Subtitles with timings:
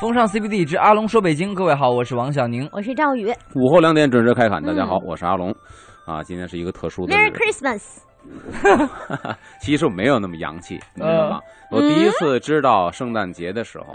[0.00, 2.66] 风尚 CBD 之阿龙说北京，各位好，我是王小宁。
[2.72, 5.54] 我是赵宇午后两点准时开侃，大家好，嗯我是阿龙。
[6.06, 7.98] 啊，今天是一个特殊的，Merry，Christmas。
[9.60, 11.40] 其实我没有那么洋气，你知道吗？
[11.70, 13.92] 我第一次知道圣诞节的时候，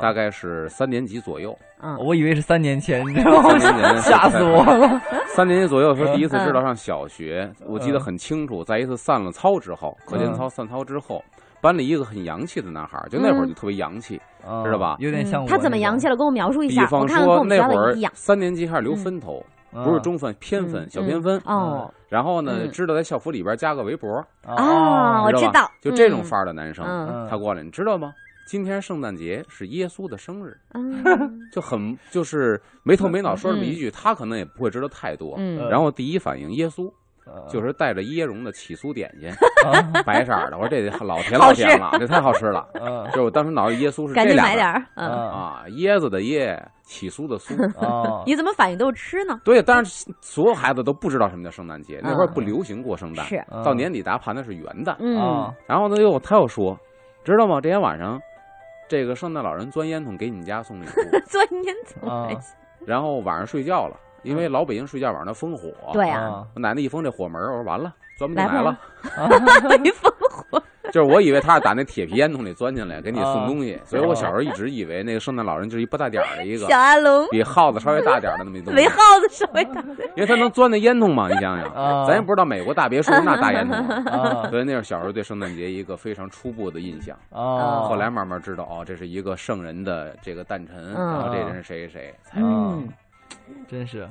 [0.00, 1.52] 大概是三年级左右。
[1.82, 3.58] 嗯，我以为是三年前，你知道吗？
[3.98, 5.00] 吓死我了。
[5.34, 11.20] 三年级左右的时候，第一次知道嗯上小学，我记得很清楚，在一次散了操之后，课间操散操之后，
[11.60, 14.16] 班里一个很洋气的男孩，就那会儿就特别洋气。
[14.16, 15.48] 嗯知道吧有点像我。
[15.48, 16.08] 他怎么洋气？
[16.08, 16.16] 了？
[16.16, 17.94] 跟我描述一下，我比方说那会儿。
[18.14, 21.38] 三年级开始留分头，不是中分，偏分，嗯小偏分。
[21.44, 24.08] 哦然后呢，嗯知道在校服里边加个围脖，
[24.46, 28.14] 哦，我知道，就这种嗯范儿的男生，嗯他过来，你知道吗？
[28.46, 31.02] 今天圣诞节是耶稣的生日，嗯
[31.52, 35.34] 就很就是没头没脑说这么一句，他可能也不会知道太多。
[35.36, 36.92] 嗯然后第一反应，耶稣嗯
[37.48, 39.28] 就是带着椰蓉的起酥点心，
[39.64, 42.68] 啊白色儿的，我说这得老甜 老甜了，这太好吃了。
[42.74, 44.86] 嗯就是我当时脑子耶稣是赶紧这俩字儿买点儿。
[44.94, 47.54] 嗯，啊啊，椰子的椰，起酥的酥。
[47.78, 48.22] 啊！
[48.26, 49.40] 你怎么反应都是吃呢？
[49.44, 54.94] 对，但是所有孩子都不知道什么叫圣诞节，那会儿嗯不流行过圣诞，是，到年底大家盘的是元旦。
[54.98, 56.78] 嗯啊，然后呢，又他又说，
[57.24, 57.60] 知道吗？
[57.60, 58.20] 这天晚上，
[58.88, 62.54] 这个圣诞老人钻烟囱给你们家送礼物， 钻烟囱啊还行。
[62.86, 63.96] 然后晚上睡觉了，
[64.28, 65.72] 因为老北京睡觉晚上那烽火。
[65.92, 66.08] 对
[66.54, 68.78] 我奶奶一封这火门，我说完了，钻不进来来了。
[69.82, 70.62] 没封火。
[70.90, 79.82] 就是我以为他是打那铁皮烟囱里钻进来给你送啊东西，所以我小时候一直以为那个圣诞老人就是一不大点儿的一个小，阿龙比耗子稍微大点儿的那么一东西没，耗子稍微大。
[80.16, 87.14] 因为他能钻那烟囱嘛，你想想，啊咱也不知道美国大别墅那大烟囱 所以那是小时候对圣诞节一个非常初步的印象。
[87.32, 87.84] 哦！
[87.86, 92.88] 后来慢慢知道，哦，这是一个圣人的这个诞辰，嗯然后这人是谁谁谁，才嗯
[93.66, 94.10] 真是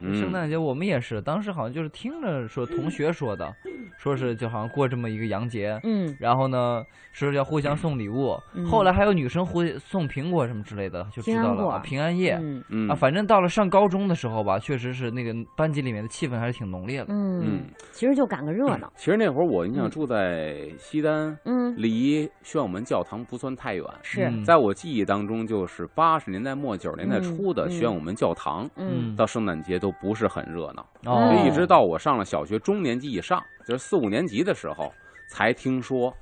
[0.00, 3.54] 嗯圣诞节，我们也是，当时好像就是听着说同学说的，
[3.98, 12.38] 说是就好像过这么一个洋节，嗯然后呢说是要互相送礼物，嗯后来还有女生互送苹果什么之类的，就知道了平安果啊平安夜。
[12.42, 17.06] 嗯嗯啊，反正到了上高中的时候吧，确实是那个班级里面的气氛还是挺浓烈的。
[17.08, 17.60] 嗯嗯，
[17.92, 18.92] 其实就赶个热闹。
[18.96, 23.84] 其实那会儿我印象嗯住在西单，嗯，离宣武门教堂不算太远。
[24.02, 30.86] 是，嗯在我记忆当中，就是八十年代末九十年代初的宣武门教堂，嗯到圣诞节都不是很热闹。
[31.06, 34.92] 哦，就一直到我上了小学中年级以上，就是四五年级的时候，
[35.28, 36.14] 才听说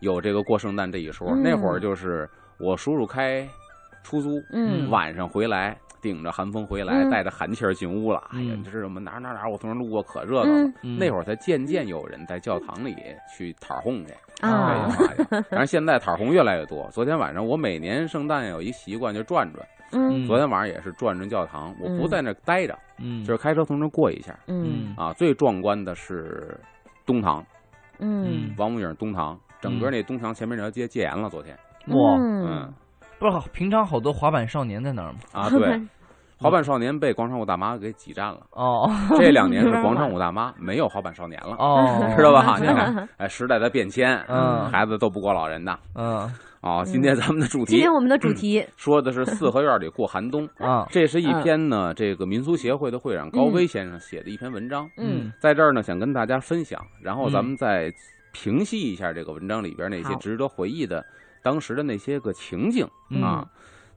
[0.00, 1.28] 有这个过圣诞这一说。
[1.30, 3.48] 嗯那会儿就是我叔叔开
[4.02, 8.22] 出租，嗯晚上回来顶着寒风回来，嗯带着寒气儿进屋了。
[8.32, 10.72] 哎呀，嗯这是什么哪儿哪儿哪儿，我从这儿路过可热闹了。
[10.98, 12.96] 那会儿才渐渐有人在教堂里
[13.36, 15.46] 去讨红去，啊这句话去。
[15.50, 16.88] 但是现在讨红越来越多。
[16.90, 19.66] 昨天晚上我每年圣诞有一习惯，就转转。
[19.92, 24.38] 嗯昨天晚上也是转转教堂，我不在那待着，嗯，就是开车从那过一下。
[24.46, 26.58] 嗯啊，最壮观的是
[27.04, 27.44] 东堂，
[27.98, 31.28] 嗯王府井东堂，整个那东堂前面那条街戒严了。
[31.28, 31.56] 昨天，
[31.88, 32.72] 哇，嗯
[33.18, 35.18] 不是平常好多滑板少年在那儿吗？
[35.32, 35.78] 啊，对，
[36.38, 38.40] 滑板少年被广场舞大妈给挤占了。
[38.52, 42.56] 哦 这两年是广场舞大妈，没有滑板少年了，哦， 知道吧？
[42.62, 45.78] 你看，哎，时代的变迁，嗯孩子都不过老人的。
[45.94, 46.30] 嗯
[46.62, 50.46] 哦，今天咱们的主题今天我们的主题，说的是四合院里过寒冬。
[50.60, 54.86] 啊这是一篇呢，这个民俗协会的会长高威先生写的一篇文章。
[54.98, 57.90] 嗯在这儿呢，想跟大家分享，然后咱们再
[58.32, 61.02] 平息一下这个文章里边那些值得回忆的
[61.42, 63.46] 当时的那些个情景嗯啊。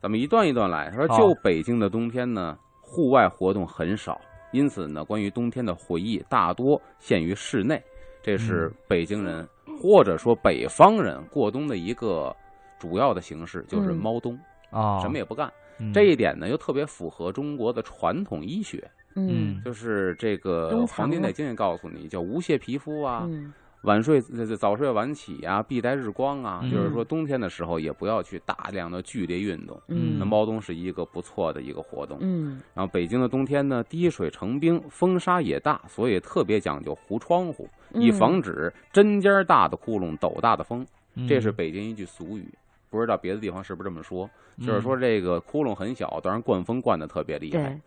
[0.01, 0.89] 咱们一段一段来。
[0.89, 4.19] 他说，就北京的冬天呢，户外活动很少，
[4.53, 7.81] 因此呢，关于冬天的回忆大多限于室内。
[8.21, 9.45] 这是嗯北京人、
[9.81, 12.33] 或者说北方人过冬的一个
[12.83, 14.37] 主要的形式，就是嗯猫冬，
[14.69, 15.47] 啊，什么也不干。
[15.79, 18.83] 嗯这一点呢，又特别符合中国的传统医学。
[19.15, 26.59] 嗯就是这个《黄帝内经》也告诉你，叫无泄皮肤啊，嗯晚睡早睡晚起啊，必待日光啊。
[26.63, 29.79] 嗯就是说冬天的时候也不要去大量的剧烈运动。
[29.87, 32.17] 嗯那猫冬是一个不错的一个活动。
[32.21, 40.85] 嗯然后北京的冬天呢，滴水成冰，风沙也大，所以特别讲究糊窗户，以嗯防止针尖大的窟窿、斗大的风。
[41.15, 42.47] 嗯这是北京一句俗语，
[42.93, 44.29] 不知道别的地方是不是这么说。
[44.59, 47.79] 就是说这个窟窿很小，当然灌风灌的特别厉害。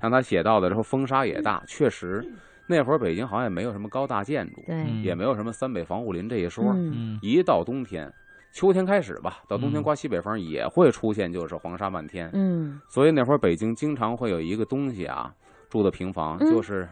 [0.00, 2.24] 像他写到的时候，风沙也大，确实，
[2.68, 4.62] 那会儿北京好像也没有什么高大建筑，
[5.02, 6.72] 也没有什么三北防护林这一说。
[7.20, 8.12] 一到冬天，
[8.52, 9.82] 秋天开始吧，到冬天嗯。
[9.82, 12.30] 刮西北风也会出现，就是黄沙漫天。
[12.32, 12.80] 嗯。
[12.88, 15.34] 所以那会儿北京经常会有一个东西啊，
[15.68, 16.48] 住的平房嗯。
[16.48, 16.88] 就是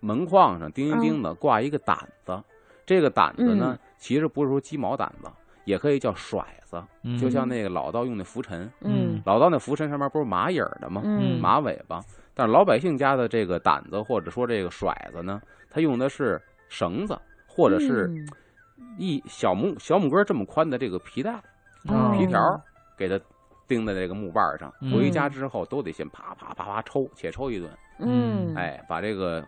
[0.00, 2.38] 门框上钉一叮的挂一个掸子，
[2.84, 5.30] 这个掸子呢，其实不是说鸡毛掸子，
[5.68, 11.02] 也可以叫甩子，嗯就像那个老道用的拂尘，嗯老道那拂尘上面不是马影儿的吗？
[11.04, 12.00] 嗯马尾巴。
[12.34, 18.26] 但是老百姓家的这个掸子或者说这个甩子呢，它用的是绳子或者是嗯
[18.96, 21.34] 一小拇小拇哥这么宽的这个皮带
[21.88, 22.58] 哦皮条儿
[22.96, 23.20] 给它
[23.66, 24.72] 钉在这个木板上。
[24.80, 29.44] 嗯回家之后都得先啪啪啪啪抽，且抽一顿，嗯，哎，把这个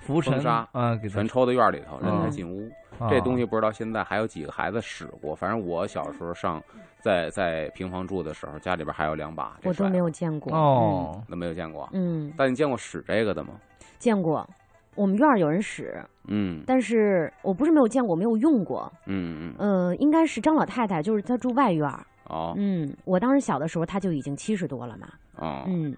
[0.00, 2.70] 浮尘沙啊，全抽到院里头，人才嗯进屋。
[2.98, 6.62] 啊这东西不知道现在还有几个孩子使过，反正我小时候上
[7.00, 10.56] 在在平房住的时候，家里边还有两把我都没有见过。
[10.56, 11.88] 哦，都没有见过。
[11.92, 13.50] 嗯，嗯，但你见过使这个的吗？
[13.98, 14.48] 见过。
[14.94, 18.90] 我们院儿有人使，嗯但是我不是没有见过，没有用过。
[19.04, 22.00] 嗯嗯，呃，应该是张老太太，就是她住外院儿。
[22.30, 25.06] 哦嗯，我当时小的时候，她就已经七十多了嘛。
[25.36, 25.64] 哦。
[25.66, 25.94] 嗯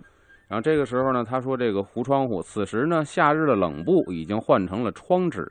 [0.49, 5.47] 然后这个时候呢，她说这个糊窗户，此时呢，夏日的冷布已经换成了窗纸，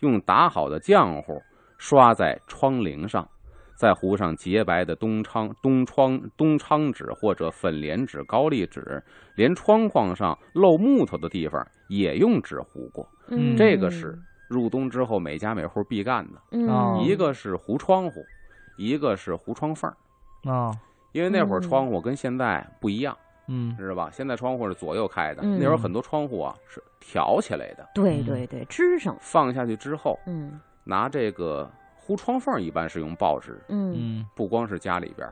[0.00, 1.40] 用打好的浆糊
[1.76, 3.28] 刷在窗棂上，
[3.76, 9.02] 再糊上洁白的东窗东窗东窗纸或者粉帘纸、高丽纸，
[9.36, 13.08] 连窗框上露木头的地方也用纸糊过。
[13.28, 14.18] 嗯，这个是
[14.48, 18.24] 入冬之后每家每户必干的，嗯，哦一个是糊窗户，
[18.76, 20.50] 一个是糊窗缝儿。
[20.50, 20.72] 啊，
[21.12, 23.27] 因为那会儿嗯窗户跟现在不一样，嗯
[23.76, 24.10] 知道吧？
[24.12, 28.24] 现在窗户是左右开的，嗯那时候很多窗户啊是挑起来的，对嗯。
[28.24, 29.16] 对对，支上。
[29.20, 30.60] 放下去之后，嗯。
[30.84, 33.94] 拿这个糊窗缝，一般是用报纸，嗯。
[33.96, 34.26] 嗯。
[34.34, 35.28] 不光是家里边，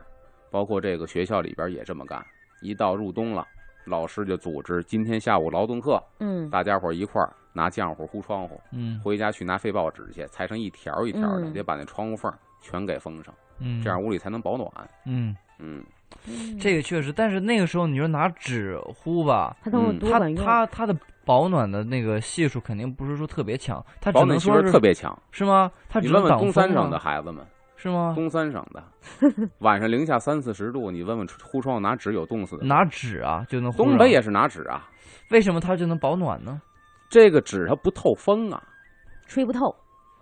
[0.49, 2.25] 包括这个学校里边也这么干。
[2.61, 3.47] 一到入冬了，
[3.85, 6.49] 老师就组织今天下午劳动课，嗯。
[6.49, 8.99] 大家伙一块儿拿浆糊糊窗户，嗯。
[9.03, 11.53] 回家去拿废报纸去，裁成一条一条的，嗯。
[11.53, 14.69] 得把那窗户缝全给封上，嗯，这样屋里才能保暖。
[15.05, 15.85] 嗯，嗯，嗯，
[16.59, 20.19] 这个确实，但是那个时候你说拿纸糊吧，它它。
[20.35, 20.95] 它它的
[21.25, 25.17] 保暖的那个系数肯定不是说特别强，它只保暖系数能说是特别强。
[25.31, 25.69] 是吗？
[25.89, 27.45] 它你问问只能挡风吗东三省的孩子们，
[27.75, 28.13] 是吗？
[28.15, 28.81] 东三省的
[29.59, 32.65] 晚上零下三四十度，你问问糊窗户拿纸有冻死的？
[32.65, 34.89] 拿纸啊就能东北也是拿纸啊，
[35.31, 36.61] 为什么它就能保暖呢？
[37.09, 38.63] 这个纸它不透风啊。
[39.27, 39.75] 吹不透。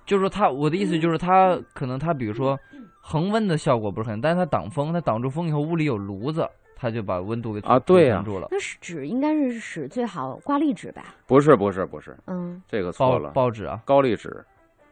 [0.06, 2.58] 就是说它，我的意思就是它可能它比如说
[3.02, 8.48] 恒温的效果不是很，但是它挡风，它挡住风以后屋里有炉子，它就把温度给啊对呀呀、住了。
[8.52, 11.16] 那是纸应该是使最好挂历纸吧？
[11.26, 13.32] 不是不是不是，嗯这个错了。
[13.32, 14.44] 报纸啊，高丽纸，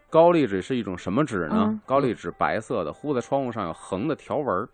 [0.10, 1.66] 高丽纸是一种什么纸呢？
[1.68, 4.68] 嗯高丽纸白色的，糊在窗户上有横的条纹儿，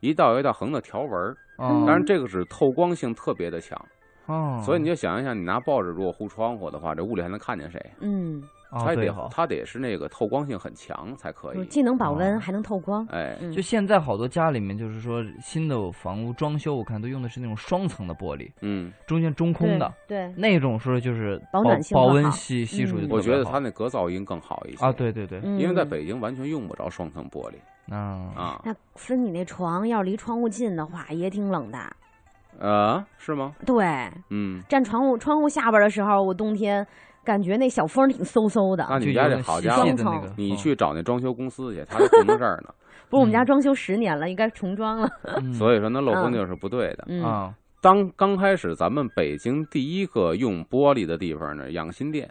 [0.00, 1.36] 一道一道横的条纹儿。
[1.58, 3.78] 哦，当然，这个纸透光性特别的强，
[4.24, 7.90] 哦，所以你就想一想，你拿报纸如果糊窗户的话，这屋里还能看见谁？
[8.00, 11.64] 嗯，哦它得对哈，它得是那个透光性很强才可以。
[11.66, 13.04] 既能保温哦还能透光。
[13.10, 28.62] 哎，嗯，就现在好多家里面就是说新的房屋装修，我看都用的是那种双层的玻璃，嗯，中间中空的对，对那种，说就是保暖性保温系系数就嗯我觉得它那隔噪音更好一些啊，，对对对，嗯因为在北京完全用不着双层玻璃啊啊。
[28.64, 31.78] 那分你那床要离窗户近的话，也挺冷的。
[32.58, 33.54] 呃，是吗？
[33.64, 33.84] 对，
[34.28, 36.86] 嗯，站窗户窗户下边的时候，我冬天
[37.24, 38.86] 感觉那小风挺嗖嗖的。
[38.88, 42.74] 那你家这好家伙那个，你嗯去找那装修公司去，他还供到这儿呢。
[43.10, 45.10] 不是我们家嗯装修十年了，应该重装了。
[45.24, 47.04] 嗯 所以说，那漏风就是不对的。
[47.08, 52.30] 嗯啊，当刚开始咱们北京第一个用玻璃的地方呢，养心殿，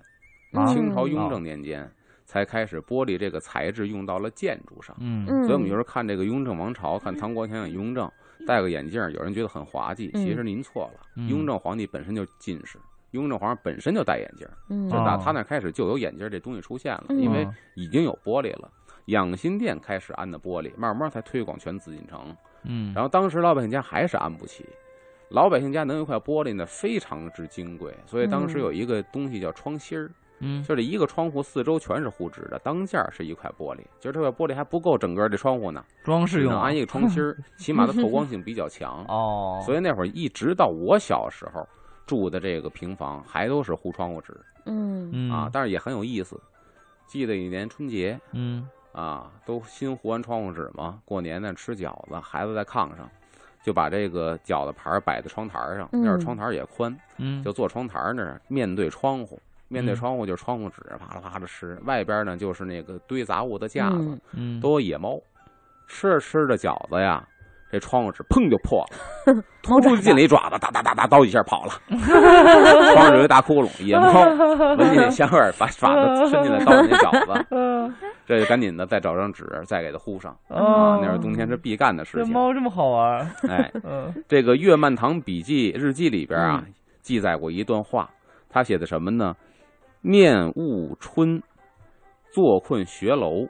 [0.54, 1.90] 啊清朝嗯雍正年间
[2.26, 4.96] 才开始玻璃这个材质用到了建筑上。
[5.00, 8.10] 嗯嗯，所以我们有时候看这个雍正王朝，看唐国强演雍正，
[8.48, 11.02] 戴个眼镜，有人觉得很滑稽，嗯其实您错了。
[11.18, 12.78] 嗯雍正皇帝本身就近视，
[13.12, 18.70] 雍正皇上本身就戴眼镜，嗯就啊打他那开始就有眼镜这东西出现了，嗯因为啊已经有玻璃了。
[19.06, 22.36] 养心殿开始安的玻璃，慢慢才推广全紫禁城。
[22.64, 24.64] 嗯，然后当时老百姓家还是安不起，
[25.30, 30.12] 老百姓家能有一块玻璃呢，非常之金贵，所以当时嗯有一个东西叫窗芯儿，
[30.42, 39.04] 嗯就这一个窗户四周全是糊纸的，当间儿是一块玻璃，就这块玻璃还不够整个这窗户呢，装饰用啊安一个窗芯儿， 起码它透光性比较强。
[39.10, 41.68] 哦，所以那会儿一直到我小时候
[42.10, 44.36] 住的这个平房，还都是糊窗户纸
[44.66, 46.42] 嗯嗯啊，但是也很有意思。
[47.06, 53.08] 记得一年春节嗯啊，都新糊完窗户纸嘛，过年呢吃饺子，孩子在炕上。
[53.62, 59.38] 就把这个饺子盘摆在窗台上，嗯那儿窗台也宽，嗯就坐窗台那儿面对窗户，
[59.68, 61.78] 面对嗯窗户就是窗户纸，啪啦啪啦吃。
[61.84, 65.22] 外边呢就是那个堆杂物的架子，嗯嗯都有野猫。
[65.88, 67.28] 吃着吃着饺子呀，
[67.72, 71.72] 这窗户纸砰就破了， 突出进了一爪子，哒哒哒哒叨一下跑了，
[72.94, 74.24] 窗户有一大窟窿，野猫
[74.76, 77.94] 闻见那香味儿，把爪子伸进来叨你那饺子，
[78.26, 80.58] 这就赶紧的再找张纸再给它糊上啊
[80.98, 82.34] 哦，，那是冬天是必干的事这情。
[82.34, 86.64] 猫这么好玩儿，哎，嗯这个《月漫堂笔记日记》里边啊，
[87.02, 88.10] 记载过一段话，
[88.50, 89.36] 他写的什么呢？
[90.02, 91.42] 面雾春，
[92.32, 93.48] 坐困学楼，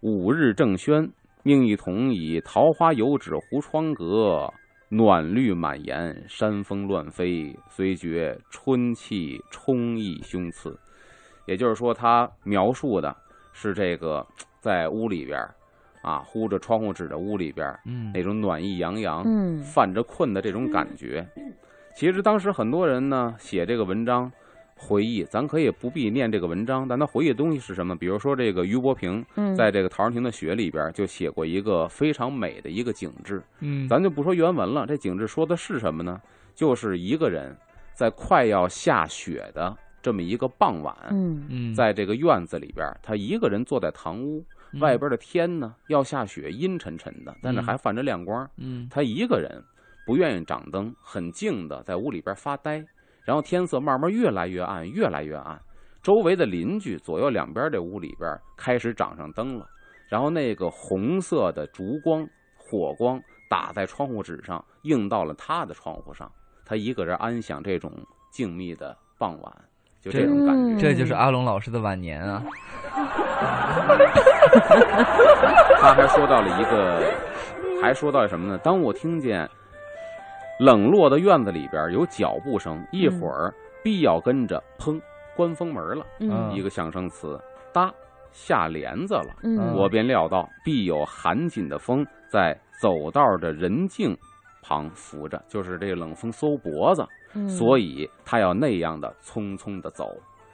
[0.00, 1.10] 五日正轩，
[1.46, 4.50] 命一同以桃花油纸糊窗格，
[4.88, 10.74] 暖绿满檐，山风乱飞，虽觉春气冲溢胸次。
[11.44, 13.14] 也就是说，他描述的
[13.52, 14.26] 是这个
[14.58, 15.38] 在屋里边
[16.00, 21.28] 啊，呼着窗户纸的屋里边，嗯，那种暖意洋洋、嗯泛着困的这种感觉。
[21.94, 24.32] 其实当时很多人呢写这个文章。
[24.76, 27.96] 回忆，咱可以不必念这个文章，但他回忆的东西是什么？
[27.96, 34.86] 比如说，这个俞伯平嗯，在这个《陶然亭的雪》里边就写过一个非常美的一个景致，嗯，咱就不说原文了。
[34.86, 36.20] 这景致说的是什么呢？
[36.54, 37.56] 就是一个人
[37.94, 48.48] 在快要下雪的这么一个傍晚，嗯嗯，在这个院子里边，他一个人坐在堂屋，嗯外边的天呢要下雪，阴沉沉的，但是还泛着亮光。
[48.56, 49.62] 嗯他一个人
[50.04, 52.84] 不愿意掌灯，很静的在屋里边发呆。
[53.24, 55.60] 然后天色慢慢越来越暗，越来越暗。
[56.02, 59.66] 周围的邻居左右两边这屋里边开始长上灯了，
[60.08, 62.26] 然后那个红色的烛光、
[62.56, 66.30] 火光打在窗户纸上，映到了他的窗户上。
[66.66, 67.90] 他一个人安享这种
[68.30, 69.52] 静谧的傍晚，
[70.00, 70.74] 就这种感觉。
[70.74, 72.42] 嗯这就是阿龙老师的晚年啊。
[75.80, 77.02] 他还说到了一个，
[77.82, 78.58] 还说到了什么呢？
[78.58, 79.48] 当我听见
[80.60, 85.00] 冷落的院子里边有脚步声，一会儿必要跟着砰
[85.36, 87.38] 关风门了，嗯一个象声词，
[87.72, 87.92] 哒
[88.30, 89.34] 下帘子了。
[89.42, 94.16] 嗯，我便料到必有寒紧的风在走道的人径
[94.62, 100.08] 旁拂着，就是这个冷风搜脖子，嗯所以他要那样的匆匆的走。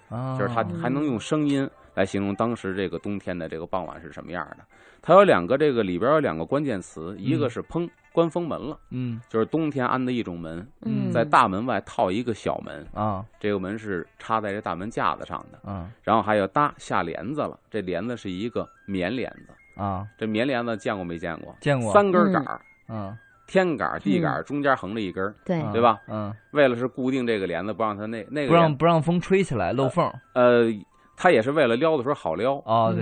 [0.09, 4.64] 啊，就是他还能用声音来形容当时这个冬天的这个傍晚是什么样的。
[5.00, 9.21] 他有两个这个里边有两个关键词，一个是砰关风门了，嗯。
[9.29, 11.11] 就是冬天安的一种门，嗯。
[11.12, 13.25] 在大门外套一个小门，啊。
[13.38, 15.71] 这个门是插在这大门架子上的。
[15.71, 15.90] 啊。
[16.02, 21.55] 然后还有搭下帘子了，这帘子是一个棉帘子，啊，这棉帘子见过没见过？
[21.61, 21.93] 见过。
[21.93, 23.17] 三根杆儿，嗯。
[23.47, 25.99] 天杆儿、地杆儿，中间横着一根儿，对，啊对吧？
[26.07, 30.67] 嗯，为了是固定这个帘子，不让它那那个不让不让风吹起来漏缝呃，
[31.22, 32.54] 它也是为了撩的时候好撩。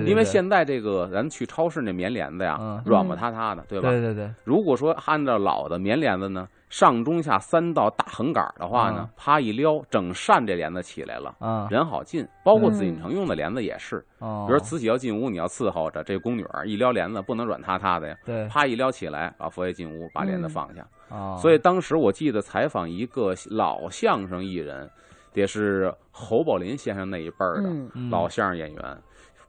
[0.04, 3.88] 因为现在这个咱去超市那棉帘子呀，嗯软不塌塌的，对吧？
[3.88, 12.26] 对对对，如果说按照老的棉帘子呢，上中下三道大横杆儿的话呢嗯，啪一撩，整扇这帘子起来了，啊人好进。
[12.42, 18.48] 包括紫禁城用的帘子也是，哦，比如慈禧要进屋，你要伺候着这宫女儿，一撩帘子不能软塌塌的呀，对。
[18.48, 20.50] 啪一撩起来，老佛爷进屋把帘子嗯。
[20.50, 20.84] 放下。
[21.08, 24.90] 啊，所以当时我记得采访一个老相声艺人，
[25.34, 27.70] 也是侯宝林先生那一辈儿的
[28.10, 28.98] 老相声演员，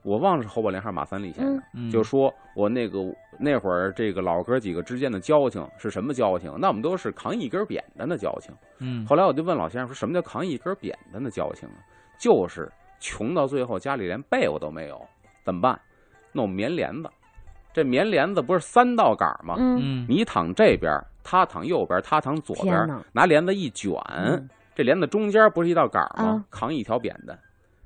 [0.02, 1.62] 我忘了是侯宝林还是马三立先生。
[1.74, 2.98] 嗯就说我那个
[3.38, 6.54] 那会儿这个老哥几个之间的交情是什么交情？
[6.58, 8.54] 那我们都是扛一根扁担的交情。
[8.78, 11.76] 嗯后来我就问老先生说，什么叫扛一根扁担的交情啊？
[12.18, 12.70] 就是
[13.00, 15.00] 穷到最后家里连被窝都没有，
[15.44, 15.80] 怎么办？
[16.32, 17.10] 弄棉帘子。
[17.72, 19.54] 这棉帘子不是三道杆吗？
[19.58, 26.44] 嗯嗯你躺这边，他躺右边，他躺左边，拿帘子一卷，嗯这帘子中间不是一道杆儿吗啊？
[26.50, 27.38] 扛一条扁担。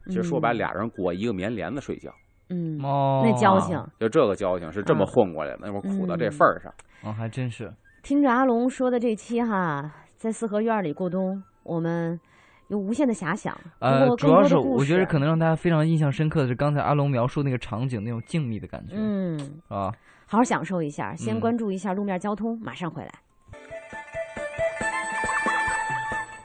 [0.07, 2.13] 其实说白了，俩人裹一个棉帘子睡觉，
[2.51, 5.61] 嗯，哦，那交情，就这个交情是这么啊混过来的。
[5.63, 6.71] 那会儿苦到这嗯份儿上，
[7.05, 7.73] 哦，还真是，
[8.03, 12.21] 听着阿龙说的这期哈，在四合院里过冬，我们
[12.69, 13.59] 有无限的遐想。
[13.79, 19.39] 呃主要是我觉得可能让大家非常印象深刻的是刚才阿龙描述那个场景那种静谧的感觉，嗯，
[19.69, 19.91] 啊，
[20.27, 21.17] 好好享受一下。
[21.17, 23.11] 先嗯关注一下路面交通，马上回来。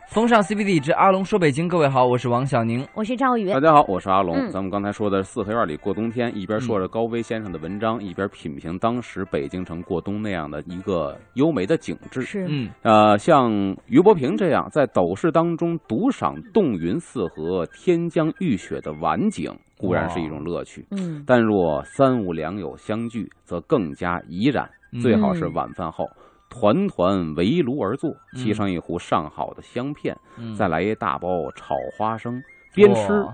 [0.09, 2.83] 风尚 CBD 之阿龙说北京，各位好，我是王小宁。
[2.95, 4.35] 我是赵宇大，家好，我是阿龙。
[4.35, 12.23] 嗯咱们刚才说的四合院里过冬天，一边说着高飞先生的文章，一边品评当时北京城过冬那样的一个优美的景致。
[12.23, 13.51] 是，嗯呃，像
[13.85, 20.83] 俞伯平这样在斗室当中独赏冻云四合、天将浴雪的晚景，固然是一种乐趣。
[20.89, 24.67] 嗯但若三五良友相聚，则更加怡然。
[24.91, 26.03] 嗯最好是晚饭后，
[26.49, 28.39] 团团围炉而坐，嗯。
[28.43, 32.41] 沏上一壶上好的香片，嗯，再来一大包炒花生，
[32.73, 33.25] 边吃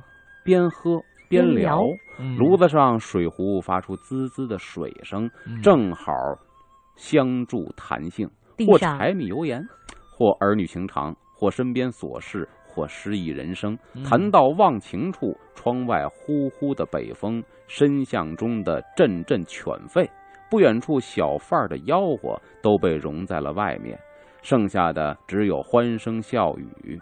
[0.43, 1.81] 边喝边边聊。
[2.38, 5.62] 炉子上水壶发出滋滋的水声，嗯。
[5.62, 6.13] 正好
[6.95, 8.29] 相助谈性，
[8.67, 9.62] 或柴米油盐，
[10.12, 13.77] 或儿女情长，或身边琐事，或诗意人生。
[13.93, 14.03] 嗯。
[14.03, 20.07] 谈到忘情处，窗外呼呼的北风，深巷中的阵阵犬吠，
[20.50, 24.00] 不远处小贩儿的吆喝都被融在了外面，
[24.42, 27.00] 剩下的只有欢声笑语。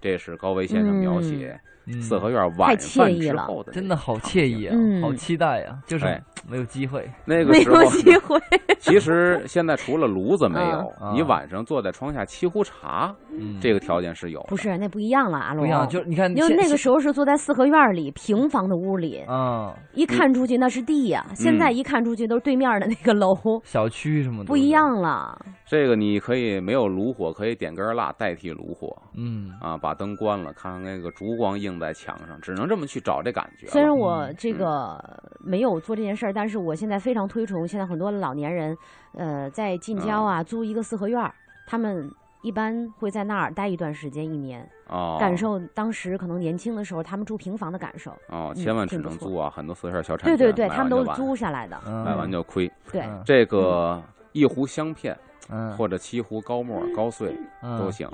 [0.00, 1.60] 这是高维先生描写
[2.00, 7.08] 四合院晚饭太惬意了之后的真的好惬意啊，嗯好期待呀，就是哎没有机会。
[7.24, 8.38] 那个时候有机会。
[8.78, 14.40] 其实现在除了炉子没有，嗯你晚上坐在窗下沏壶茶，嗯，这个条件是有。
[14.48, 15.64] 不是，那不一样了，阿龙。
[15.64, 24.68] 不一样，就是你看，因为那个时候是坐在四合院里平房的屋里，嗯，一看出去那是地呀、现在一看出去都是对面的那个楼，小区什么的不一。
[24.68, 25.36] 样了。
[25.66, 33.68] 这个你可以没有炉火，可以点根蜡代替炉火嗯啊，把灯关了，看看那个烛光映映在墙上，只能这么去找这感觉。
[33.68, 34.98] 虽然我嗯这个
[35.38, 38.76] 没有做这件事儿，但是我现在非常推崇现在很多老年人，
[39.14, 41.32] 呃，在近郊嗯啊租一个四合院儿，
[41.66, 42.10] 他们
[42.42, 48.10] 一般会在那儿待一段时间，一年，哦，感受当时可能年轻的时候他们住平房的感受。
[48.28, 51.80] 哦，嗯千万只能租啊，很多四合院小产权，对对对，他们都租下来的。
[51.86, 52.70] 嗯买完就亏。
[52.90, 55.16] 对，嗯这个一壶香片
[55.50, 58.08] 嗯或者七壶高沫、高碎嗯都行。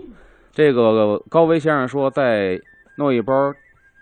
[0.53, 2.57] 这个高维先生说，再
[2.97, 3.33] 弄一包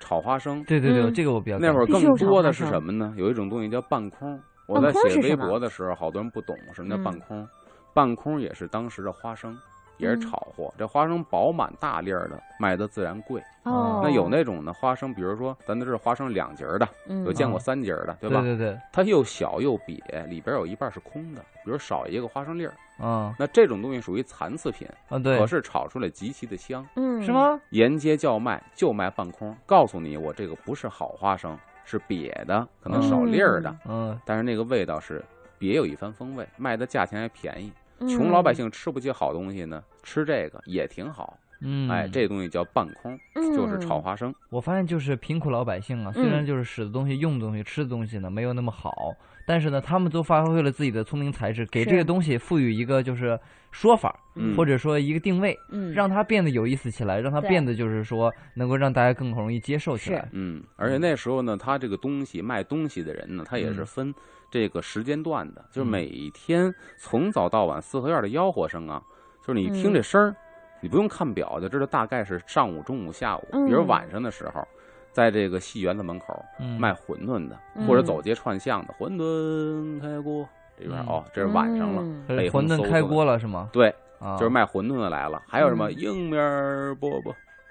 [0.01, 3.15] 炒花生，对对对，嗯这个我比较那会儿更多的是什么呢？
[3.17, 4.39] 有一种东西叫半空。
[4.69, 7.49] 我半在写微空是什么博的时候，好多人不懂什么叫半嗯空。
[7.95, 9.57] 半空也是当时的花生，
[9.99, 10.73] 也是嗯炒货。
[10.79, 13.43] 这花生饱满大粒儿的，卖的自然贵。
[13.65, 18.41] 哦，那有那种的花生，比如说咱都是花生两节儿的，嗯有见过嗯三节儿的，对吧？
[18.41, 22.73] 对对对，它又小又瘪，里边有一半是空的，比如少一个花生粒儿。
[23.03, 26.87] 嗯那这种东西属于残次品，啊对可，是炒出来极其的香。
[26.97, 27.33] 嗯是？
[27.33, 27.61] 吗？
[27.71, 35.25] 沿街叫卖就卖半空，告诉你我这个不是好花生，是瘪的，可能少粒儿的，嗯但是那个味道是
[35.59, 37.73] 别有一番风味，卖的价钱还便宜。
[37.99, 41.39] 嗯穷老百姓吃不起好东西呢，吃这个也挺好。
[41.63, 43.19] 嗯，哎，这东西叫半空，
[43.55, 44.35] 就是炒嗯花生。
[44.51, 49.15] 我发现就是贫苦老百姓啊，虽然就是使的东西、用的东西、吃的东西呢没有那么好，
[49.47, 53.39] 但是呢，他们都发挥了自己的聪明才智，给这个东西赋予一个就是
[53.71, 54.57] 说法，嗯。
[54.57, 60.29] 或者说一个定位，嗯，让它变得有意思起来，让它变得就是说能够让大家更容易接受起来。
[60.33, 63.87] 嗯，而且那时候呢，他这个东西卖东西的人呢，他也是嗯。
[63.87, 64.15] 分
[64.51, 65.91] 这个时间段的，就是嗯。
[65.91, 69.03] 每天从早到晚四合院的吆喝声啊，
[69.47, 69.95] 就是你听嗯。
[69.95, 70.37] 这声儿，
[70.83, 73.49] 你不用看表就知道大概是上午、中午、下午。
[73.53, 74.67] 嗯比如晚上的时候，
[75.13, 80.47] 在这个戏园子门口嗯，卖馄饨的，嗯或者走街串巷的，馄饨开锅
[80.77, 82.03] 这边嗯哦，这是晚上了。
[82.03, 83.69] 嗯呃北馄饨开锅了是吗？
[83.73, 86.43] 对，啊，就是卖馄饨的来了，还有什么嗯硬面
[86.97, 87.31] 饽饽，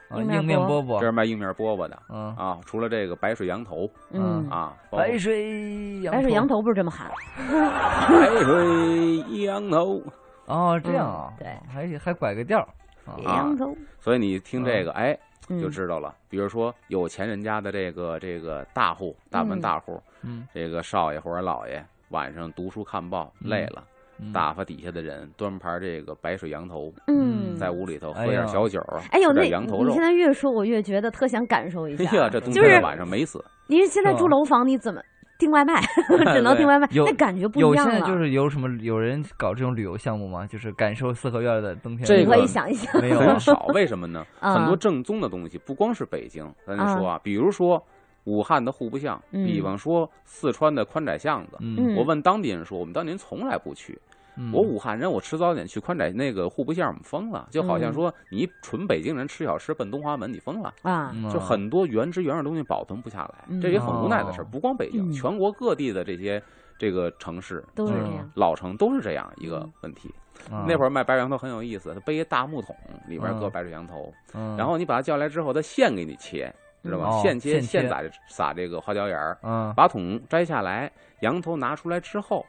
[0.09, 2.59] 啊硬面饽饽饽，这是卖硬面饽饽的嗯，啊。
[2.65, 10.01] 除了这个白水羊头嗯，啊，白水羊白水羊头不是这么喊，白水羊头。
[10.45, 12.67] 哦，这样啊，嗯对还还拐个调儿
[13.05, 13.17] 啊。
[13.25, 15.17] 啊羊头所以你听这个，哎，
[15.49, 15.59] 嗯。
[15.59, 16.15] 就知道了。
[16.29, 20.47] 比如说有钱人家的这个这个大户、大门嗯大户，嗯。
[20.53, 23.49] 这个少爷或者老爷晚上读书看报嗯。
[23.49, 23.83] 累了，
[24.19, 24.31] 嗯。
[24.31, 28.79] 打发底下的人端盘这个白水羊头，嗯，在屋里头喝点小酒，
[29.11, 29.89] 哎呦，那羊头肉。
[29.89, 30.01] 你现。
[30.01, 32.09] 在越说，我越觉得特想感受一下。
[32.11, 33.43] 哎呀，这冬就是天晚上美死。
[33.67, 35.01] 您现在住楼房，你怎么
[35.41, 35.81] 订外卖？
[36.33, 37.91] 只能订外卖，那感觉不一样了。
[37.91, 40.45] 有现在就是有什么有人搞这种旅游项目吗？
[40.45, 42.03] 就是感受四合院的冬天。
[42.03, 43.01] 你这个可以想一想。
[43.01, 44.23] 没有啊很少，为什么呢？
[44.39, 47.83] 啊 很多正宗的东西，不光是北京，咱就说啊，比如说
[48.25, 51.57] 武汉的户部巷，嗯比方说四川的宽窄巷子。
[51.59, 53.99] 嗯，我问当地人说，我们当年从来不去。
[54.41, 60.73] 嗯我武汉人，我吃早点去宽窄那个户部巷，我们疯了，就好像说你纯北京人吃小吃奔东华门，你疯了。
[60.81, 64.43] 啊，嗯就很多原汁原味的东西保存不下来，嗯这也很无奈的事儿。
[64.43, 66.41] 哦不光北京，嗯全国各地的这些
[66.79, 68.29] 这个城市嗯都是这样。
[68.35, 70.13] 老城都是这样一个问题。
[70.49, 72.75] 啊那会儿卖白水羊头很有意思，他背一大木桶，
[73.07, 76.51] 里边搁嗯白水羊头，嗯然后你把它叫来之后，他现给你切，
[76.83, 77.09] 知道吧？
[77.09, 82.43] 哦现切现撒撒这个花椒盐儿，嗯把桶摘下来，羊头拿出来之后，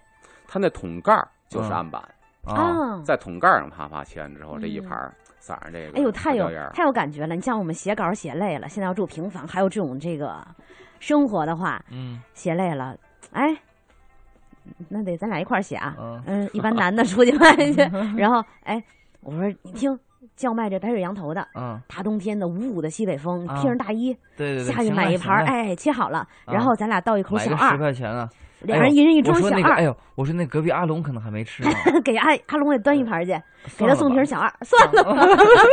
[0.49, 1.73] 它那桶盖儿就是嗯。
[1.73, 2.03] 案板，
[2.45, 2.55] 啊。
[2.55, 4.89] 啊，在桶盖上啪啪切完之后，这一嗯。
[4.89, 7.35] 盘儿撒上这个哎呦，太有太有感觉了！
[7.35, 10.47] 你像我们写稿写累了，现在要住平房，还有这种这个
[11.01, 12.21] 生活的话，嗯。
[12.35, 12.97] 写累了，
[13.33, 13.57] 哎，
[14.89, 15.95] 那得咱俩一块儿写啊。
[15.99, 16.23] 嗯。
[16.27, 17.81] 嗯，一般男的出去卖去，
[18.17, 18.83] 然后哎，
[19.21, 19.99] 我说你听
[20.37, 28.29] 叫卖这白水羊头的，嗯，大冬天的五五的西北风，啊披上大衣，对对对，下去买一盘哎，切好了，啊然后咱俩倒一口买个十，块钱啊，
[28.61, 31.71] 俩人一人一盅小我说那个，哎二，呦，我说那隔壁阿龙可能还没吃呢，
[32.05, 33.33] 给阿阿龙也端一盘去，
[33.77, 35.27] 给他送瓶小二，算了，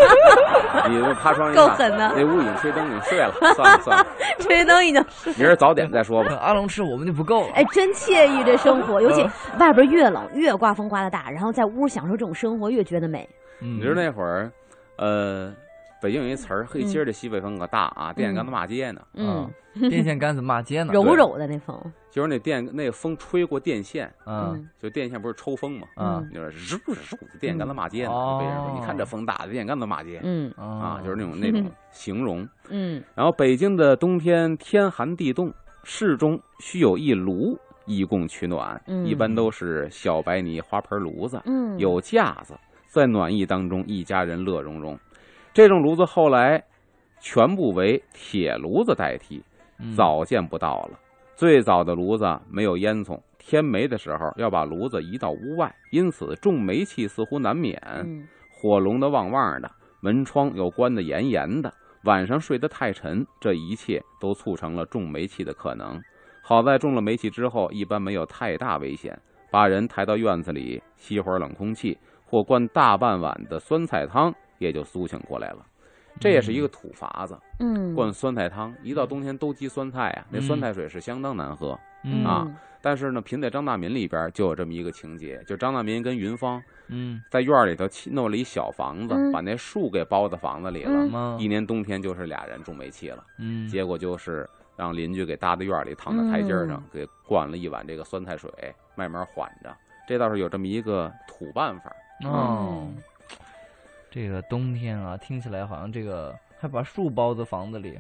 [0.89, 0.99] 你
[1.33, 4.05] 窗一够狠的那屋已经吹灯，你睡了，算了算了，
[4.39, 5.05] 吹灯已经
[5.37, 6.35] 明儿早点再说吧。
[6.41, 7.53] 阿龙吃我们就不够了。
[7.53, 13.27] 哎，真惬意这生活，尤其嗯外边越冷越刮风刮的大，然后在屋享受这种生活越觉得美。
[13.59, 14.51] 你你知道那会儿，
[14.97, 15.53] 呃，
[16.01, 19.49] 北京有一词儿，嘿，今儿这西北风可大啊，电线杆子骂街呢，嗯，
[19.89, 20.93] 电线杆子骂街呢？
[20.93, 21.77] 柔柔的那风，
[22.09, 24.67] 就是那电那个风吹过电线，嗯。
[24.81, 32.47] 就电线不是抽风嘛，嗯你说日日电线杆子骂街呢，哦就被人说你看这风大的电线杆子骂街嗯啊，就是那种嗯那种 形容。
[32.69, 33.03] 嗯。
[33.13, 39.05] 然后北京的冬天天寒地冻，室中需有一炉以供取暖，嗯。
[39.05, 42.53] 一般都是小白泥花盆炉子，嗯，有架子，
[42.89, 44.97] 在暖意当中，一家人乐融融。
[45.53, 46.63] 这种炉子后来
[47.21, 49.43] 全部为铁炉子代替，
[49.77, 50.99] 嗯早见不到了。
[51.35, 57.79] 最早的炉子没有烟囱，添煤的时候要把炉子移到屋外，因此重煤气似乎难免。
[58.05, 59.71] 嗯火笼的旺旺的，
[60.01, 61.71] 门窗又关得严严的，
[62.05, 66.01] 晚上睡得太沉，这一切都促成了中煤气的可能。
[66.41, 69.17] 好在中了煤气之后，一般没有太大危险。
[69.51, 71.97] 把人抬到院子里吸会儿冷空气，
[72.29, 75.65] 或灌大半碗的酸菜汤，也就苏醒过来了。
[76.19, 78.73] 这也是一个土法子，嗯，灌酸菜汤。
[78.83, 81.77] 一到冬天都积酸菜啊，那酸菜水是相当难喝。
[82.03, 82.45] 嗯啊
[82.81, 90.91] 但是呢，贫在张大民里边就有这么一个情节，就张大民跟云芳嗯在院里头弄了一小房子，嗯把那树给包在房子里了。
[90.93, 98.49] 嗯嗯一年冬天就是俩人住煤气了，嗯结果就是让邻居给搭在院里，躺在台阶上嗯，给灌了一碗这个酸菜水，
[98.95, 99.75] 慢慢缓着。
[100.07, 101.93] 这倒是有这么一个土办法。
[102.25, 102.97] 哦嗯，
[104.11, 107.97] 这个冬天啊，听起来好像这个还把树包在房子里，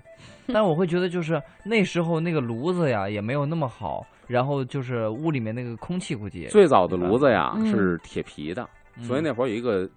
[0.47, 9.89] 但我会觉得就是那时候那个炉子呀也没有那么好，然后就是屋里面那个空气估计最早的炉子呀嗯是铁皮的，嗯所以那会儿有一个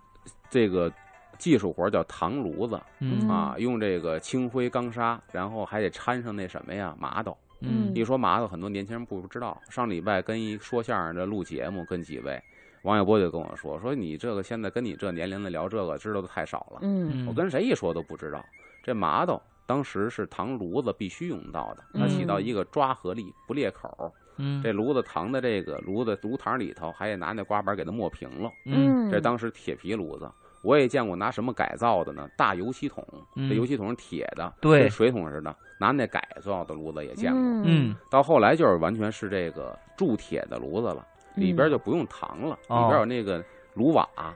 [0.50, 0.92] 这个
[1.38, 7.36] 技术活叫糖炉子嗯啊，用这个青灰钢砂，然后还得掺上那什么呀麻豆。
[7.64, 9.56] 嗯一说麻豆，很多年轻人不知道。
[9.70, 12.42] 上礼拜跟一说相声的录节目，跟几位
[12.82, 16.80] 王小波就跟我说，说你这个现在跟你这年龄的聊这个知道的太少了。
[16.82, 18.44] 嗯我跟谁一说都不知道，
[18.82, 24.12] 这麻豆当时是糖炉子必须用到的，它起到一个抓合力、不裂口。
[24.38, 28.50] 嗯这炉子糖的这个炉子炉膛里头，还得拿那刮板给它磨平了。
[28.64, 30.28] 嗯这当时铁皮炉子，
[30.62, 32.26] 我也见过拿什么改造的呢？
[32.36, 37.40] 大油漆桶，嗯这油漆桶是铁的，对跟水桶似的，拿那改造的炉子也见过。
[37.66, 44.34] 嗯到后来就是完全是这个铸铁的炉子了，里边就不用糖了，哦里边有那个炉瓦，啊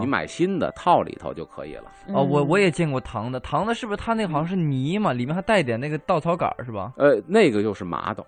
[0.00, 1.90] 你买新的套里头就可以了。
[2.14, 6.92] 哦，我我也也见过糖的，糖的是不是它那个好像是泥嘛，里面还带点那个稻草杆儿是吧？
[6.96, 8.24] 呃，那个就是麻豆，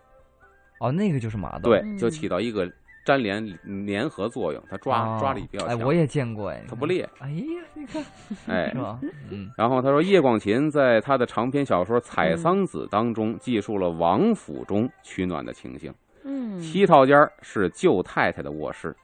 [0.81, 1.70] 哦，那个就是麻豆。
[1.70, 2.68] 对，嗯就起到一个
[3.07, 5.87] 粘连粘合作用，它抓哦抓力比较哎，强。
[5.87, 7.09] 我也见过哎，它不裂。
[7.20, 8.05] 哎呀，你看
[8.48, 8.98] 哎 是，吧？
[9.31, 15.94] 嗯然后他说，叶广芩在他的长篇小说《采桑子》当中记述了王府中取暖的情形。
[16.24, 18.96] 嗯西套间是舅太太的卧室，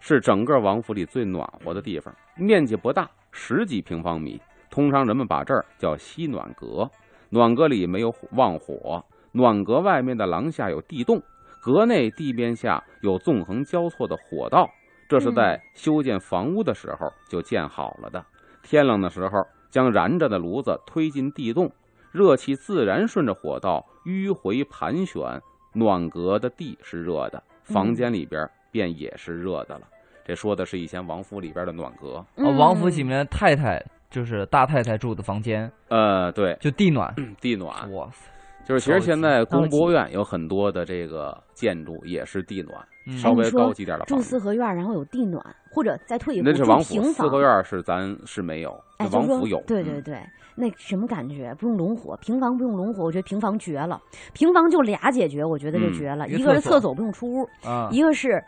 [0.00, 4.40] 是整个王府里最暖和的地方，面积不大，十几平方米。
[4.70, 6.90] 通常人们把这儿叫西暖阁。
[7.28, 11.22] 暖阁里没有旺火，暖阁外面的廊下有地洞，
[11.60, 14.68] 阁内地边下有纵横交错的火道，
[15.08, 18.24] 这是在修建房屋的时候就建好了的。
[18.62, 21.70] 天冷的时候，将燃着的炉子推进地洞，
[22.10, 25.40] 热气自然顺着火道迂回盘旋，
[25.72, 29.82] 暖阁的地是热的，房间里边便也是热的了。
[30.24, 32.24] 这说的是以前王府里边的暖阁。
[32.36, 32.46] 嗯。
[32.46, 37.12] 哦，王府里面的太太就是大太太住的房间，呃，对，就地暖。
[37.40, 38.30] 地暖，哇塞，
[38.64, 43.16] 就是其实现在宫博物院有很多的这个建筑也是地暖，嗯。
[43.18, 44.28] 稍微高级点的住房子。
[44.28, 47.12] 四合院，然后有地暖，或者再退一步住那是王府平房。
[47.12, 48.78] 四合院是咱是没有，
[49.12, 49.58] 王府有。
[49.58, 50.20] 嗯对对对，
[50.54, 51.54] 那什么感觉？
[51.58, 54.00] 不用龙火，平房不用龙火，我觉得平房绝了。
[54.32, 56.28] 平房就俩解决，我觉得就嗯绝了。
[56.28, 58.42] 一个一个是厕所不用出屋，啊，一个是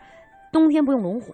[0.51, 1.33] 冬天不用龙火，